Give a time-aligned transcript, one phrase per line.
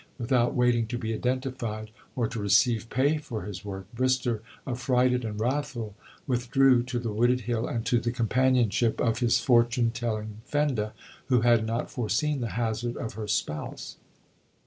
[0.17, 5.39] Without waiting to be identified, or to receive pay for his work, Brister, affrighted and
[5.39, 5.93] wrathful,
[6.25, 10.93] withdrew to the wooded hill and to the companionship of his fortune telling Fenda,
[11.27, 13.97] who had not foreseen the hazard of her spouse.